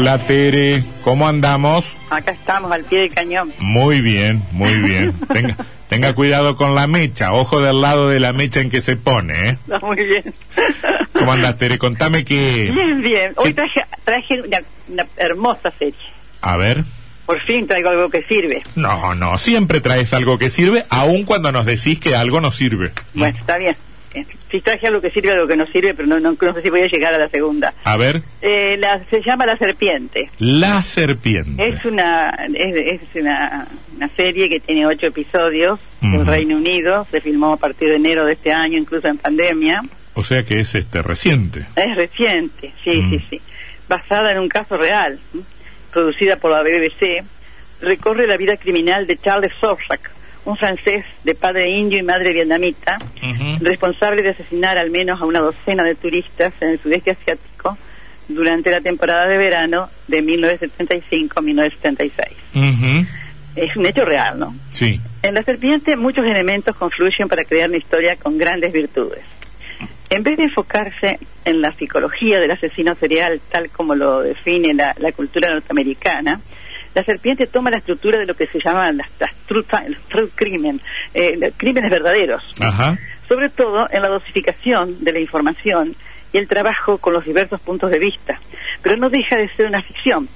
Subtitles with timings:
[0.00, 1.94] Hola Tere, ¿cómo andamos?
[2.08, 3.52] Acá estamos al pie del cañón.
[3.58, 5.12] Muy bien, muy bien.
[5.30, 5.56] Tenga,
[5.90, 9.50] tenga cuidado con la mecha, ojo del lado de la mecha en que se pone,
[9.50, 9.58] ¿eh?
[9.60, 10.32] Está muy bien.
[11.12, 11.76] ¿Cómo andas Tere?
[11.76, 12.70] Contame que...
[12.74, 13.34] Bien, bien.
[13.36, 15.94] Hoy traje, traje una, una hermosa serie.
[16.40, 16.82] A ver.
[17.26, 18.62] Por fin traigo algo que sirve.
[18.76, 22.92] No, no, siempre traes algo que sirve, aun cuando nos decís que algo no sirve.
[23.12, 23.76] Bueno, está bien.
[24.50, 26.70] Sí traje algo que sirve, algo que no sirve, pero no, no, no sé si
[26.70, 27.72] voy a llegar a la segunda.
[27.84, 30.30] A ver, Eh, la, se llama La Serpiente.
[30.38, 31.68] la serpiente.
[31.68, 33.66] Es una es, es una,
[33.96, 36.14] una serie que tiene ocho episodios Ujú.
[36.16, 37.06] en Reino Unido.
[37.10, 39.82] Se filmó a partir de enero de este año, incluso en pandemia.
[40.14, 41.66] O sea que es este reciente.
[41.76, 43.10] Es reciente, sí, Mm.
[43.10, 43.40] sí, sí.
[43.88, 45.18] Basada en un caso real,
[45.92, 47.22] producida por la BBC,
[47.80, 50.10] recorre la vida criminal de Charles Sorsac,
[50.44, 52.98] un francés de padre indio y madre vietnamita,
[53.60, 57.76] responsable de asesinar al menos a una docena de turistas en el sudeste asiático
[58.28, 62.10] durante la temporada de verano de 1975-1976.
[62.54, 63.06] Ujú.
[63.56, 64.54] Es un hecho real, ¿no?
[64.72, 65.00] Sí.
[65.22, 69.24] En la serpiente muchos elementos confluyen para crear una historia con grandes virtudes.
[70.08, 74.94] En vez de enfocarse en la psicología del asesino serial tal como lo define la,
[74.98, 76.40] la cultura norteamericana,
[76.94, 79.64] la serpiente toma la estructura de lo que se llaman las, las true,
[80.08, 80.80] true crimen,
[81.14, 82.98] eh, crímenes verdaderos, Ajá.
[83.28, 85.94] sobre todo en la dosificación de la información
[86.32, 88.38] y el trabajo con los diversos puntos de vista,
[88.82, 90.28] pero no deja de ser una ficción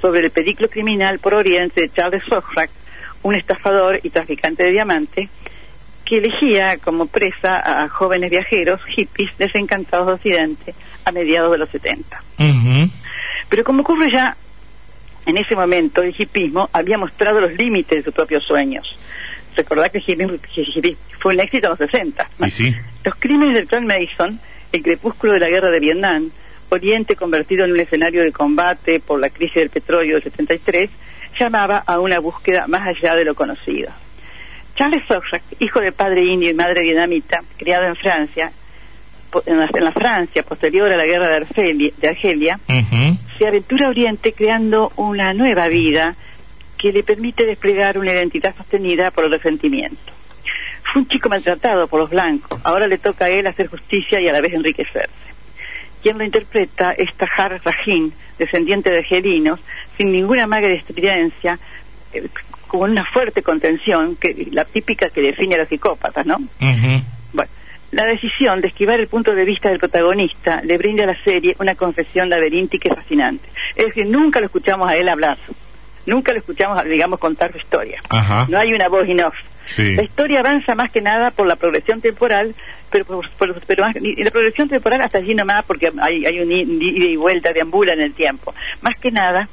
[0.00, 2.70] sobre el periplo criminal por Oriente de Charles Sokrak,
[3.22, 5.30] un estafador y traficante de diamantes
[6.04, 11.70] que elegía como presa a jóvenes viajeros hippies desencantados de Occidente a mediados de los
[11.70, 12.22] 70.
[12.38, 12.90] Ujú.
[13.48, 14.36] Pero como ocurre ya
[15.26, 18.98] en ese momento, el hippismo había mostrado los límites de sus propios sueños.
[19.56, 20.48] Recordad que el
[21.18, 22.28] fue un éxito en los 60.
[22.46, 22.74] Y sí.
[23.04, 24.40] Los crímenes del clan Mason,
[24.72, 26.30] el crepúsculo de la guerra de Vietnam,
[26.70, 30.88] Oriente convertido en un escenario de combate por la crisis del petróleo del 73,
[31.38, 33.90] llamaba a una búsqueda más allá de lo conocido.
[34.74, 38.52] Charles Sorsac, hijo de padre indio y madre vietnamita, criado en Francia,
[39.44, 42.58] en la, en la Francia posterior a la guerra de Argelia, de Argelia.
[43.42, 46.14] Se aventura Oriente creando una nueva vida
[46.78, 50.12] que le permite desplegar una identidad sostenida por el resentimiento.
[50.84, 54.28] Fue un chico maltratado por los blancos, ahora le toca a él hacer justicia y
[54.28, 55.10] a la vez enriquecerse.
[56.02, 59.58] Quien lo interpreta es Tahar Rahim, descendiente de argelinos,
[59.96, 61.58] sin ninguna maga de estridencia,
[62.12, 62.28] eh,
[62.68, 66.38] con una fuerte contención, que la típica que define a los psicópatas, ¿no?
[67.92, 71.54] La decisión de esquivar el punto de vista del protagonista le brinda a la serie
[71.60, 73.48] una confesión laberíntica y fascinante.
[73.76, 75.38] Es decir, nunca lo escuchamos a él hablar,
[76.06, 78.00] nunca lo escuchamos, digamos, contar su historia.
[78.08, 78.46] Ajá.
[78.48, 79.34] No hay una voz in off.
[79.66, 79.94] Sí.
[79.94, 82.54] La historia avanza más que nada por la progresión temporal,
[82.90, 86.40] pero, por- por- pero más- y la progresión temporal hasta allí nomás, porque hay, hay
[86.40, 88.54] un ida y vuelta, deambula en el tiempo.
[88.80, 89.48] Más que nada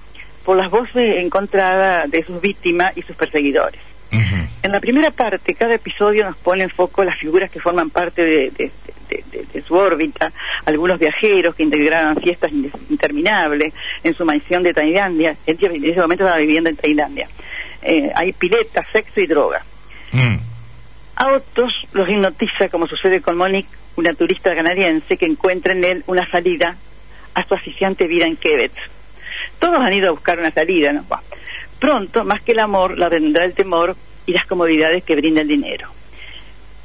[0.45, 3.79] por las voces encontradas de sus víctimas y sus perseguidores.
[4.11, 8.23] En la primera parte, cada episodio nos pone en foco las figuras que forman parte
[8.23, 8.71] de, de-
[9.09, 10.31] de- de- de su órbita,
[10.65, 15.35] algunos viajeros que integraban fiestas in- interminables en su mansión de Tailandia.
[15.45, 17.27] Él en ese momento estaba viviendo en Tailandia.
[17.81, 19.63] Eh, hay piletas, sexo y droga.
[20.11, 20.37] Mm.
[21.15, 26.03] A otros los hipnotiza, como sucede con Monique, una turista canadiense que encuentra en él
[26.07, 26.75] una salida
[27.35, 28.71] a su asfixiante vida en Quebec.
[29.59, 31.03] Todos han ido a buscar una salida, ¿no?
[31.03, 31.19] Buah.
[31.79, 33.95] Pronto, más que el amor, la vendrá el temor
[34.25, 35.87] y las comodidades que brinda el dinero.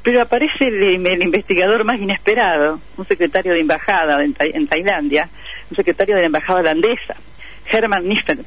[0.03, 5.29] Pero aparece el, el investigador más inesperado, un secretario de embajada en, en Tailandia,
[5.69, 7.15] un secretario de la embajada holandesa,
[7.71, 8.45] Herman Niffen,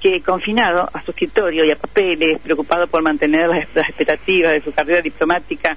[0.00, 4.72] que confinado a su escritorio y a papeles, preocupado por mantener las, expectativas de su
[4.72, 5.76] carrera diplomática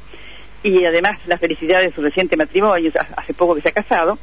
[0.64, 4.18] y además la felicidad de su reciente matrimonio, ha- hace poco que se ha casado,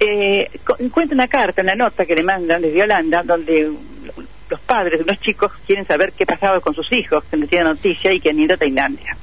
[0.00, 0.48] eh,
[0.78, 3.70] encuentra una carta, una nota que le mandan desde Holanda, donde
[4.52, 7.68] los padres de unos chicos quieren saber qué pasaba con sus hijos, que no tienen
[7.68, 9.16] noticia y que han ido a Tailandia.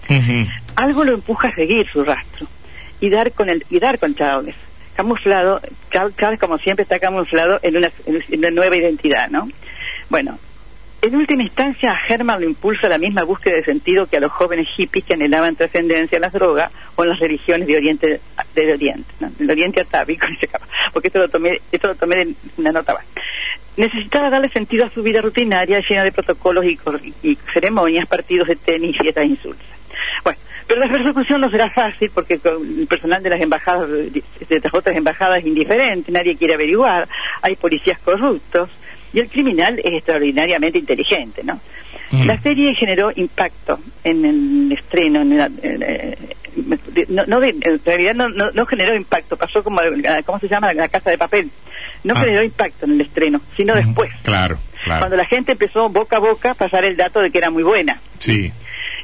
[0.76, 2.48] Algo lo empuja a seguir su rastro
[3.00, 4.56] y dar con el y dar con Charles,
[4.96, 5.62] camuflado,
[5.92, 9.48] Charles, Charles, como siempre está camuflado en una, en una nueva identidad, ¿no?
[10.10, 10.40] Bueno,
[11.02, 14.32] En última instancia, a Herman lo impulsa la misma búsqueda de sentido que a los
[14.34, 18.20] jóvenes hippies que anhelaban trascendencia en las drogas o en las religiones de Oriente,
[18.54, 19.30] del Oriente, ¿no?
[19.38, 20.28] del Oriente atávico,
[20.94, 23.06] porque esto lo tomé, esto lo tomé de una nota más.
[23.80, 26.78] Necesitaba darle sentido a su vida rutinaria llena de protocolos y,
[27.24, 29.66] y ceremonias, partidos de tenis, fiestas e insultas.
[30.22, 30.38] Bueno,
[30.68, 34.22] pero la persecución no será fácil porque el personal de las embajadas, de
[34.62, 37.08] las otras embajadas es indiferente, nadie quiere averiguar,
[37.42, 38.70] hay policías corruptos
[39.14, 41.60] y el criminal es extraordinariamente inteligente, ¿no?
[42.12, 42.26] Mm.
[42.26, 46.18] La serie generó impacto en el estreno, en la- en, eh,
[47.08, 49.80] no, no en realidad no, no, no generó impacto, pasó como,
[50.26, 50.74] ¿cómo se llama?
[50.74, 51.50] La casa de papel.
[52.04, 52.22] No Ah.
[52.22, 54.12] generó impacto en el estreno, sino después.
[54.24, 55.00] Claro, claro.
[55.02, 57.64] Cuando la gente empezó boca a boca a pasar el dato de que era muy
[57.64, 58.00] buena.
[58.20, 58.52] Sí.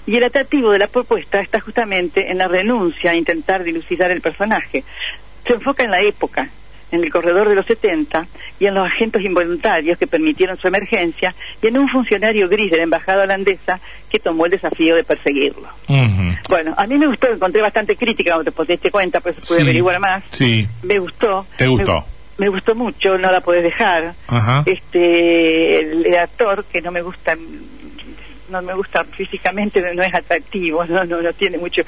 [0.08, 4.22] Y el atractivo de la propuesta está justamente en la renuncia a intentar dilucidar el
[4.22, 4.84] personaje.
[5.46, 6.50] Se enfoca en la época,
[6.92, 8.28] en el corredor de los 70
[8.60, 12.78] y en los agentes involuntarios que permitieron su emergencia y en un funcionario gris de
[12.78, 15.68] la embajada holandesa que tomó el desafío de perseguirlo.
[16.48, 19.64] Bueno, a mí me gustó, encontré bastante crítica cuando te diste cuenta, pues pude Sí.
[19.64, 20.24] averiguar más.
[20.32, 20.68] Sí.
[20.84, 21.46] Me gustó.
[21.58, 21.94] ¿Te gustó?
[22.02, 22.06] Me,
[22.38, 24.14] me gustó mucho, no la puedes dejar.
[24.28, 24.64] Ajá.
[24.66, 27.36] Este, el, el actor que no me gusta,
[28.50, 31.82] no me gusta físicamente, no es atractivo, no, no, no tiene mucho.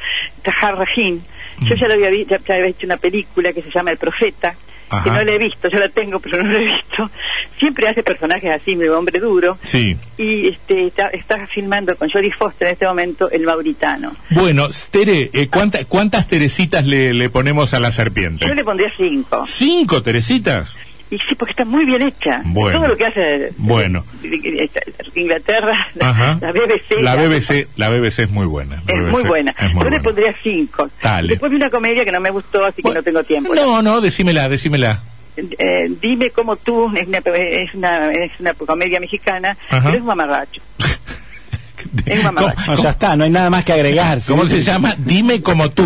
[0.43, 1.21] Tahar Rahim.
[1.61, 1.79] Yo Mm.
[1.79, 4.55] ya lo había visto, ya, ya había hecho una película que se llama El Profeta,
[5.03, 7.09] que no la he visto, yo la tengo, pero no la he visto.
[7.59, 9.57] Siempre hace personajes así, de hombre duro.
[9.63, 9.95] Sí.
[10.17, 14.15] Y este, está, está filmando con Jodie Foster en este momento El Mauritano.
[14.29, 18.45] Bueno, Tere, eh, ¿cuánta- ¿cuántas Teresitas le, le ponemos a la serpiente?
[18.47, 19.43] Yo le pondría cinco.
[19.45, 20.77] ¿Cinco Teresitas?
[21.09, 22.41] Y sí, porque está muy bien hecha.
[22.45, 22.79] Bueno.
[22.79, 24.03] Todo lo que hace Bueno.
[25.15, 26.37] Inglaterra, Ajá.
[26.41, 27.01] la BBC.
[27.01, 28.75] La BBC, la BBC es muy buena.
[28.87, 29.55] Es BBC muy buena.
[29.57, 30.89] Es muy Yo le pondría cinco.
[31.01, 31.29] Dale.
[31.29, 33.55] Después vi una comedia que no me gustó, así que no tengo tiempo.
[33.55, 35.01] No, no, decímela, decímela.
[35.37, 39.83] Eh, dime cómo tú, es una, es una, es una comedia mexicana, Ajá.
[39.85, 40.61] pero es un mamarracho.
[42.05, 42.71] Es un mamarracho.
[42.71, 44.19] No, ya está, no hay nada más que agregar.
[44.27, 44.55] ¿Cómo ¿sí?
[44.55, 44.93] se llama?
[44.97, 45.83] Dime como tú.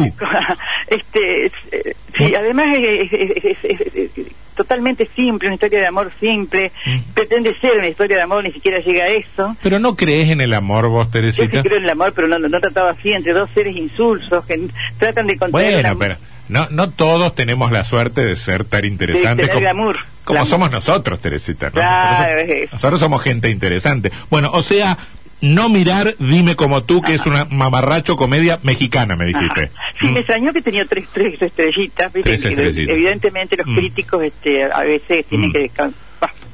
[0.88, 5.80] este, es, eh, sí, además es, es- es- es- es- es totalmente simple, una historia
[5.80, 7.00] de amor simple, Mm.
[7.14, 9.56] pretende ser una historia de amor, ni siquiera llega a eso.
[9.64, 11.62] Pero no crees en el amor vos, Yo sí Teresita.
[11.64, 14.68] creo en el amor, pero no, no, no trataba así entre dos seres insulsos que
[14.98, 16.16] tratan de contraer Bueno, pero
[16.50, 19.96] no, no todos tenemos la suerte de ser tan interesantes como, glamour,
[20.26, 20.48] como glamour.
[20.50, 21.68] somos nosotros, Teresita.
[21.68, 21.72] ¿no?
[21.74, 24.12] Claro, nosotros somos gente interesante.
[24.30, 24.98] Bueno, o sea,
[25.42, 29.64] no mirar Dime como tú, que es una mamarracho comedia mexicana, me dijiste.
[29.64, 29.72] Ajá.
[30.02, 30.14] Sí, Mm.
[30.14, 32.12] me extrañó que tenía tres, tres estrellitas.
[32.14, 32.30] ¿viste?
[32.30, 32.96] Tres estrellitas.
[32.96, 33.76] Evidentemente los Mm.
[33.76, 35.54] críticos este, a veces tienen Mm.
[35.54, 36.00] que descansar.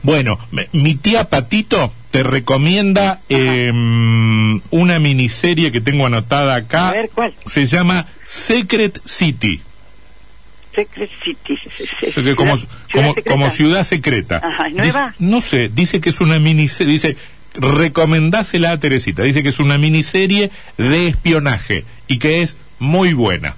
[0.04, 3.72] Bueno, me- mi tía Patito te recomienda eh,
[4.70, 6.90] una miniserie que tengo anotada acá.
[6.90, 7.34] A ver, ¿cuál?
[7.46, 9.62] Se llama Secret City.
[10.76, 11.58] Secret City.
[11.58, 14.42] se- se- como, ciudad- como, ciudad como ciudad secreta.
[14.44, 15.08] Ajá, ¿es nueva?
[15.08, 17.18] Dice- no sé, dice que es una miniserie, dice,
[17.58, 23.56] recomendásela a Teresita, dice que es una miniserie de espionaje y que es muy buena.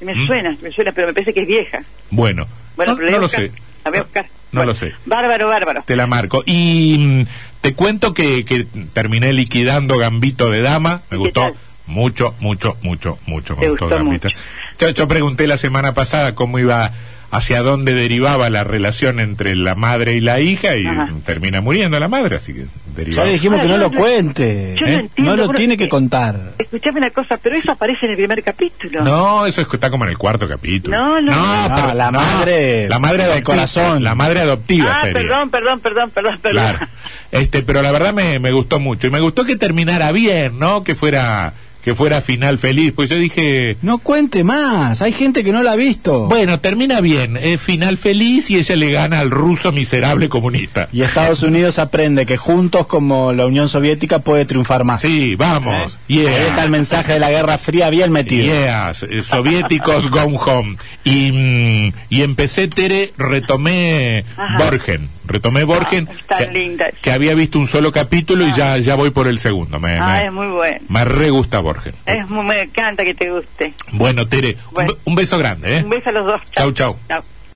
[0.00, 0.26] Me Mm.
[0.26, 1.82] suena, me suena, pero me parece que es vieja.
[2.10, 2.46] Bueno,
[2.76, 3.50] Bueno, no, pero lo sé.
[3.84, 4.24] A No, buscar.
[4.52, 4.92] no Bueno, lo sé.
[5.06, 5.82] Bárbaro, bárbaro.
[5.86, 6.42] Te la marco.
[6.44, 7.26] Y mm,
[7.62, 11.02] te cuento que, que terminé liquidando Gambito de Dama.
[11.10, 11.54] Me ¿Y qué gustó tal?
[11.86, 13.56] mucho, mucho, mucho, mucho.
[13.56, 14.28] Me gustó gustó Gambito.
[14.28, 14.38] mucho.
[14.78, 16.92] Yo, yo pregunté la semana pasada cómo iba,
[17.36, 21.08] hacia dónde derivaba la relación entre la madre y la hija y Ajá.
[21.24, 22.66] termina muriendo la madre, así que Ya
[22.96, 23.26] derivaba.
[23.26, 24.74] le dijimos que no lo cuente.
[24.78, 24.90] yo ¿eh?
[24.92, 25.30] no entiendo.
[25.32, 26.36] No lo bueno, tiene que eh, contar.
[26.58, 29.02] Escuchame una cosa, pero eso aparece en el primer capítulo.
[29.04, 30.96] No, eso es- está como en el cuarto capítulo.
[30.96, 31.68] No, no, no.
[31.68, 34.02] No, la madre la madre del corazón.
[34.02, 35.14] la madre adoptiva Ah, sería.
[35.22, 36.62] perdón, perdón, perdón, perdón, perdón.
[36.62, 36.86] Claro.
[37.30, 39.06] Este, pero la verdad me, me gustó mucho.
[39.06, 40.82] Y me gustó que terminara bien, ¿no?
[40.84, 41.52] Que fuera,
[41.86, 42.92] que fuera final feliz.
[42.96, 45.02] Pues yo dije, No cuente más.
[45.02, 46.26] Hay gente que no la ha visto.
[46.26, 50.88] bueno, termina bien, es final feliz y ella le gana al ruso miserable comunista.
[50.92, 55.00] Y Estados Unidos aprende que juntos como la Unión Soviética puede triunfar más.
[55.02, 55.96] Sí, vamos.
[56.08, 58.46] Ahí está el mensaje de la Guerra Fría bien metido.
[58.46, 60.78] Yeah, eh, soviéticos go home.
[61.04, 64.64] Y, mm, y empecé, Tere, retomé Ajá.
[64.64, 65.08] Borgen.
[65.26, 66.86] Retomé Borgen, Ah, que, linda.
[67.02, 69.78] que había visto un solo capítulo y ya, ya voy por el segundo.
[69.80, 70.80] Me, Ah, me- es muy bueno.
[70.88, 71.94] me re gusta Borgen.
[72.06, 73.74] Es muy, me encanta que te guste.
[73.92, 74.92] Bueno, Tere, un Bueno.
[75.04, 75.82] un beso grande, ¿eh?
[75.84, 76.40] Un beso a los dos.
[76.52, 76.96] Chau, chau.
[77.08, 77.22] Chau.